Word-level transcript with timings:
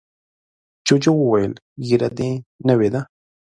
جوجو 0.87 1.13
وویل 1.17 1.53
ږیره 1.87 2.09
دې 2.17 2.31
نوې 2.67 2.89
ده. 2.93 3.01